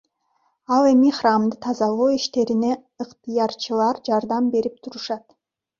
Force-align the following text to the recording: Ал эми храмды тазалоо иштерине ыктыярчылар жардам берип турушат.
Ал 0.73 0.83
эми 0.91 1.11
храмды 1.17 1.55
тазалоо 1.63 2.09
иштерине 2.19 2.71
ыктыярчылар 3.03 3.95
жардам 4.07 4.43
берип 4.53 4.75
турушат. 4.83 5.25